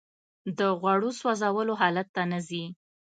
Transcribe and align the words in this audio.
د 0.57 0.59
غوړو 0.81 1.09
سوځولو 1.19 1.73
حالت 1.81 2.07
ته 2.15 2.21
نه 2.31 2.39
ځي 2.47 2.63